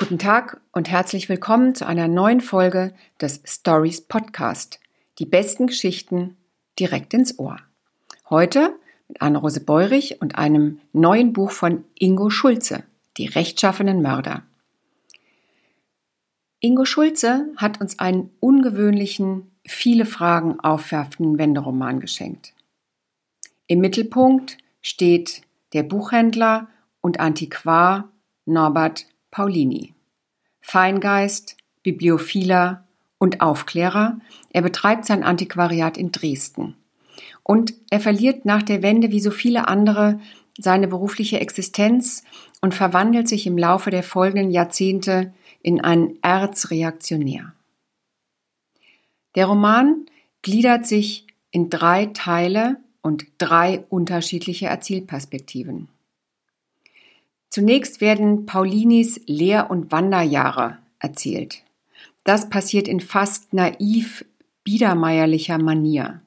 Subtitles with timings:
[0.00, 4.80] Guten Tag und herzlich willkommen zu einer neuen Folge des Stories Podcast.
[5.18, 6.38] Die besten Geschichten
[6.78, 7.58] direkt ins Ohr.
[8.30, 8.74] Heute
[9.08, 12.84] mit Anne-Rose Beurich und einem neuen Buch von Ingo Schulze,
[13.18, 14.42] Die rechtschaffenen Mörder.
[16.60, 22.54] Ingo Schulze hat uns einen ungewöhnlichen, viele Fragen aufwerfenden Wenderoman geschenkt.
[23.66, 25.42] Im Mittelpunkt steht
[25.74, 26.68] der Buchhändler
[27.02, 28.08] und Antiquar
[28.46, 29.94] Norbert Paulini.
[30.60, 32.84] Feingeist, Bibliophiler
[33.18, 34.18] und Aufklärer,
[34.50, 36.76] er betreibt sein Antiquariat in Dresden.
[37.42, 40.20] Und er verliert nach der Wende wie so viele andere
[40.58, 42.24] seine berufliche Existenz
[42.60, 47.52] und verwandelt sich im Laufe der folgenden Jahrzehnte in einen Erzreaktionär.
[49.34, 50.06] Der Roman
[50.42, 55.88] gliedert sich in drei Teile und drei unterschiedliche Erzählperspektiven.
[57.50, 61.64] Zunächst werden Paulinis Lehr- und Wanderjahre erzählt.
[62.22, 64.24] Das passiert in fast naiv
[64.62, 66.22] biedermeierlicher Manier.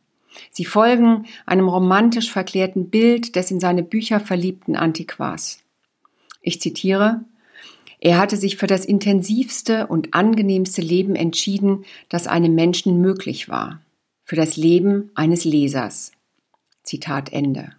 [0.51, 5.63] Sie folgen einem romantisch verklärten Bild des in seine Bücher verliebten Antiquars.
[6.41, 7.23] Ich zitiere,
[7.99, 13.81] er hatte sich für das intensivste und angenehmste Leben entschieden, das einem Menschen möglich war,
[14.25, 16.11] für das Leben eines Lesers.
[16.83, 17.69] Zitat Ende.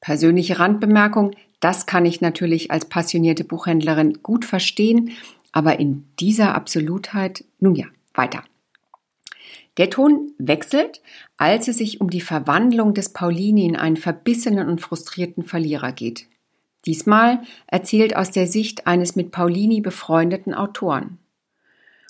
[0.00, 5.12] Persönliche Randbemerkung, das kann ich natürlich als passionierte Buchhändlerin gut verstehen,
[5.52, 8.42] aber in dieser Absolutheit, nun ja, weiter.
[9.76, 11.00] Der Ton wechselt,
[11.36, 16.26] als es sich um die Verwandlung des Paulini in einen verbissenen und frustrierten Verlierer geht.
[16.84, 21.18] Diesmal erzählt aus der Sicht eines mit Paulini befreundeten Autoren.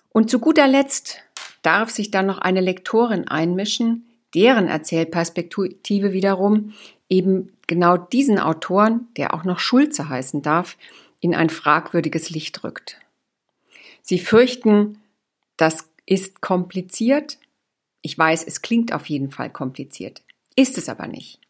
[0.08, 1.18] Und zu guter Letzt
[1.60, 6.72] darf sich dann noch eine Lektorin einmischen, deren Erzählperspektive wiederum
[7.10, 10.76] eben genau diesen Autoren, der auch noch Schulze heißen darf,
[11.20, 12.98] in ein fragwürdiges Licht rückt.
[14.02, 14.98] Sie fürchten,
[15.56, 17.38] das ist kompliziert.
[18.02, 20.20] Ich weiß, es klingt auf jeden Fall kompliziert,
[20.54, 21.40] ist es aber nicht.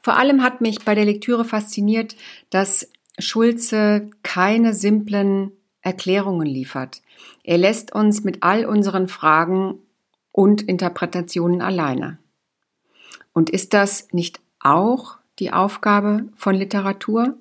[0.00, 2.16] Vor allem hat mich bei der Lektüre fasziniert,
[2.50, 7.02] dass Schulze keine simplen Erklärungen liefert.
[7.44, 9.78] Er lässt uns mit all unseren Fragen
[10.32, 12.18] und Interpretationen alleine.
[13.32, 17.36] Und ist das nicht auch die Aufgabe von Literatur,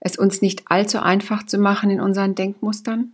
[0.00, 3.12] es uns nicht allzu einfach zu machen in unseren Denkmustern?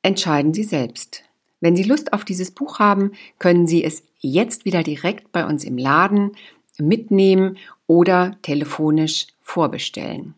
[0.00, 1.24] Entscheiden Sie selbst.
[1.60, 5.64] Wenn Sie Lust auf dieses Buch haben, können Sie es jetzt wieder direkt bei uns
[5.64, 6.32] im Laden
[6.78, 10.34] mitnehmen oder telefonisch vorbestellen.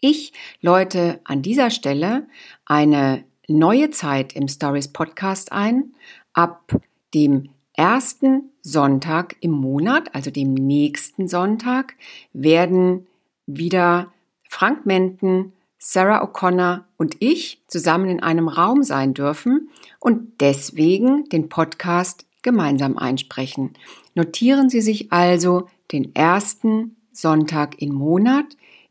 [0.00, 2.28] Ich läute an dieser Stelle
[2.64, 5.92] eine neue Zeit im Stories Podcast ein.
[6.32, 6.72] Ab
[7.12, 11.94] dem ersten Sonntag im Monat, also dem nächsten Sonntag,
[12.32, 13.06] werden
[13.46, 14.12] wieder
[14.48, 19.70] Frank Menten, Sarah O'Connor und ich zusammen in einem Raum sein dürfen
[20.00, 23.74] und deswegen den Podcast gemeinsam einsprechen.
[24.14, 28.44] Notieren Sie sich also den ersten Sonntag im Monat,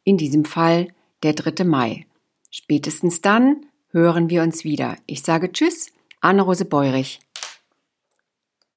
[0.03, 0.87] in diesem Fall
[1.23, 1.65] der 3.
[1.65, 2.05] Mai.
[2.49, 4.97] Spätestens dann hören wir uns wieder.
[5.05, 7.19] Ich sage Tschüss, Anne-Rose Beurich.